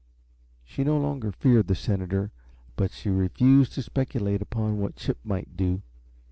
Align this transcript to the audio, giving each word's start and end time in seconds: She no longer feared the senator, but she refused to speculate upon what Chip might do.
She 0.63 0.83
no 0.83 0.97
longer 0.97 1.31
feared 1.31 1.67
the 1.67 1.75
senator, 1.75 2.31
but 2.75 2.89
she 2.89 3.07
refused 3.11 3.73
to 3.73 3.83
speculate 3.83 4.41
upon 4.41 4.79
what 4.79 4.95
Chip 4.95 5.19
might 5.23 5.55
do. 5.55 5.83